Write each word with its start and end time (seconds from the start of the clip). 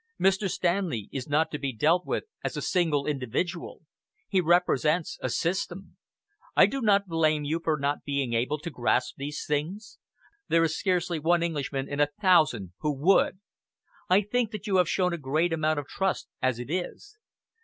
Mr. 0.19 0.49
Stanley 0.49 1.09
is 1.11 1.29
not 1.29 1.51
to 1.51 1.59
be 1.59 1.71
dealt 1.71 2.07
with 2.07 2.23
as 2.43 2.57
a 2.57 2.61
single 2.63 3.05
individual. 3.05 3.83
He 4.27 4.41
represents 4.41 5.19
a 5.21 5.29
system. 5.29 5.95
I 6.55 6.65
do 6.65 6.81
not 6.81 7.05
blame 7.05 7.43
you 7.43 7.61
for 7.63 7.77
not 7.79 8.03
being 8.03 8.33
able 8.33 8.57
to 8.57 8.71
grasp 8.71 9.17
these 9.17 9.45
things. 9.45 9.99
There 10.47 10.63
is 10.63 10.75
scarcely 10.75 11.19
one 11.19 11.43
Englishman 11.43 11.87
in 11.87 11.99
a 11.99 12.09
thousand 12.19 12.73
who 12.79 12.91
would. 12.95 13.41
I 14.09 14.21
think 14.23 14.49
that 14.53 14.65
you 14.65 14.77
have 14.77 14.89
shown 14.89 15.13
a 15.13 15.19
great 15.19 15.53
amount 15.53 15.77
of 15.77 15.85
trust 15.87 16.27
as 16.41 16.57
it 16.57 16.71
is. 16.71 17.19